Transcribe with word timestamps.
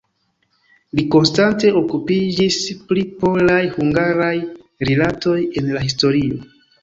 Li 0.99 1.03
konstante 1.15 1.69
okupiĝis 1.81 2.57
pri 2.91 3.03
polaj-hungaraj 3.19 4.33
rilatoj 4.91 5.37
en 5.61 5.69
la 5.77 5.85
historio. 5.87 6.41